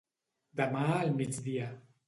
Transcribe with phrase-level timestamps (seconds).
[0.61, 1.71] Demà al migdia.